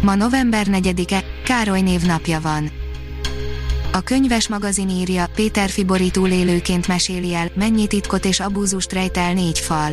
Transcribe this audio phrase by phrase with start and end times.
[0.00, 2.70] Ma november 4-e, Károly névnapja van.
[3.92, 9.32] A könyves magazin írja, Péter Fibori túlélőként meséli el, mennyi titkot és abúzust rejt el
[9.32, 9.92] négy fal.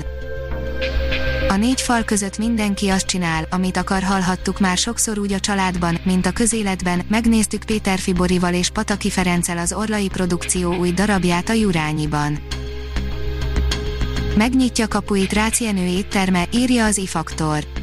[1.50, 6.00] A négy fal között mindenki azt csinál, amit akar hallhattuk már sokszor úgy a családban,
[6.04, 11.54] mint a közéletben, megnéztük Péter Fiborival és Pataki Ferenccel az Orlai produkció új darabját a
[11.54, 12.40] Jurányiban.
[14.38, 17.75] Megnyitja kapuit Ráci Enő étterme, írja az ifaktor.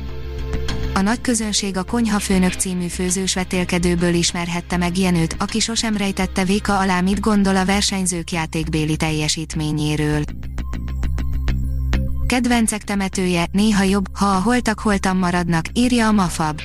[0.95, 6.78] A nagy közönség a Konyhafőnök című főzős vetélkedőből ismerhette meg Jenőt, aki sosem rejtette véka
[6.78, 10.22] alá mit gondol a versenyzők játékbéli teljesítményéről.
[12.27, 16.61] Kedvencek temetője, néha jobb, ha a holtak holtan maradnak, írja a Mafab.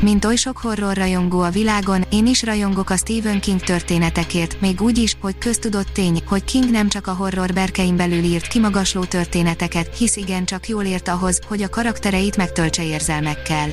[0.00, 4.80] Mint oly sok horror rajongó a világon, én is rajongok a Stephen King történetekért, még
[4.80, 9.04] úgy is, hogy köztudott tény, hogy King nem csak a horror berkein belül írt kimagasló
[9.04, 13.68] történeteket, hisz igen csak jól ért ahhoz, hogy a karaktereit megtöltse érzelmekkel.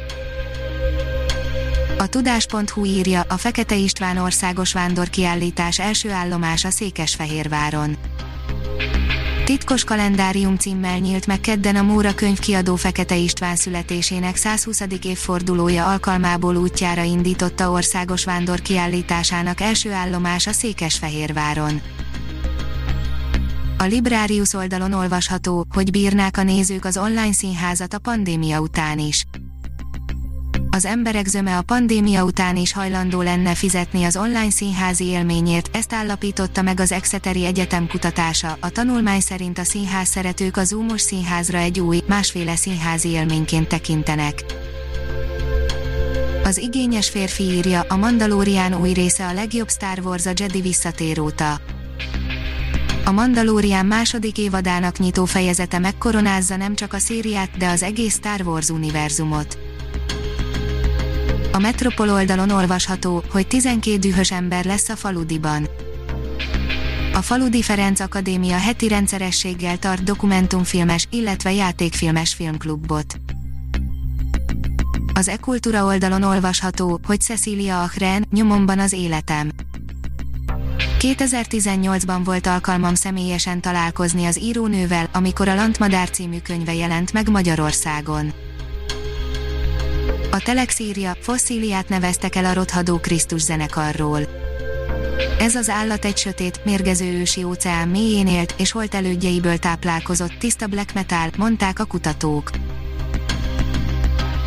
[1.97, 7.97] A tudás.hu írja, a Fekete István országos vándorkiállítás első állomása Székesfehérváron.
[9.45, 14.81] Titkos kalendárium címmel nyílt meg kedden a Móra könyvkiadó Fekete István születésének 120.
[15.03, 21.81] évfordulója alkalmából útjára indította országos vándor kiállításának első állomás a Székesfehérváron.
[23.77, 29.25] A Librarius oldalon olvasható, hogy bírnák a nézők az online színházat a pandémia után is
[30.73, 35.93] az emberek zöme a pandémia után is hajlandó lenne fizetni az online színházi élményért, ezt
[35.93, 38.57] állapította meg az Exeteri Egyetem kutatása.
[38.59, 44.45] A tanulmány szerint a színház szeretők az Zoomos színházra egy új, másféle színházi élményként tekintenek.
[46.43, 51.19] Az igényes férfi írja, a Mandalorian új része a legjobb Star Wars a Jedi visszatér
[51.19, 51.59] óta.
[53.05, 58.41] A Mandalorian második évadának nyitó fejezete megkoronázza nem csak a szériát, de az egész Star
[58.41, 59.72] Wars univerzumot.
[61.55, 65.67] A Metropol oldalon olvasható, hogy 12 dühös ember lesz a faludiban.
[67.13, 73.15] A Faludi Ferenc Akadémia heti rendszerességgel tart dokumentumfilmes, illetve játékfilmes filmklubot.
[75.13, 79.51] Az e-kultúra oldalon olvasható, hogy Cecilia Achren, nyomomban az életem.
[80.99, 88.33] 2018-ban volt alkalmam személyesen találkozni az írónővel, amikor a Lantmadár című könyve jelent meg Magyarországon.
[90.33, 94.19] A Telex írja, fosszíliát neveztek el a rothadó Krisztus zenekarról.
[95.39, 100.67] Ez az állat egy sötét, mérgező ősi óceán mélyén élt, és holt elődjeiből táplálkozott tiszta
[100.67, 102.49] black metal, mondták a kutatók.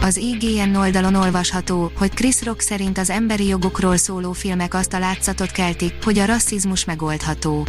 [0.00, 4.98] Az IGN oldalon olvasható, hogy Chris Rock szerint az emberi jogokról szóló filmek azt a
[4.98, 7.66] látszatot keltik, hogy a rasszizmus megoldható.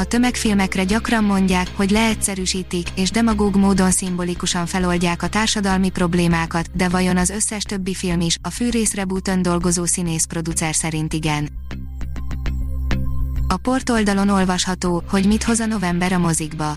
[0.00, 6.88] A tömegfilmekre gyakran mondják, hogy leegyszerűsítik és demagóg módon szimbolikusan feloldják a társadalmi problémákat, de
[6.88, 11.48] vajon az összes többi film is, a fűrész rebooton dolgozó színész-producer szerint igen.
[13.48, 16.76] A portoldalon olvasható, hogy mit hoz a november a mozikba.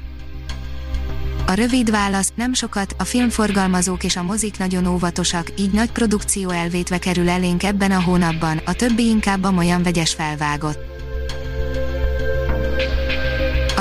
[1.46, 6.50] A rövid válasz, nem sokat, a filmforgalmazók és a mozik nagyon óvatosak, így nagy produkció
[6.50, 10.93] elvétve kerül elénk ebben a hónapban, a többi inkább olyan vegyes felvágott.